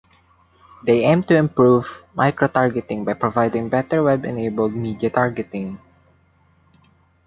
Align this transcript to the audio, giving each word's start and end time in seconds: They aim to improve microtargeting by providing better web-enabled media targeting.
They 0.83 1.03
aim 1.05 1.21
to 1.25 1.35
improve 1.35 1.85
microtargeting 2.17 3.05
by 3.05 3.13
providing 3.13 3.69
better 3.69 4.01
web-enabled 4.01 4.73
media 4.73 5.11
targeting. 5.11 5.77